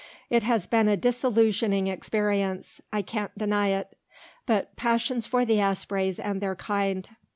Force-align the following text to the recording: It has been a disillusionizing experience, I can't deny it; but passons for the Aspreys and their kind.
It 0.31 0.41
has 0.41 0.65
been 0.65 0.87
a 0.87 0.97
disillusionizing 0.97 1.87
experience, 1.87 2.81
I 2.91 3.03
can't 3.03 3.37
deny 3.37 3.67
it; 3.67 3.95
but 4.47 4.75
passons 4.75 5.27
for 5.27 5.45
the 5.45 5.59
Aspreys 5.59 6.17
and 6.17 6.41
their 6.41 6.55
kind. 6.55 7.07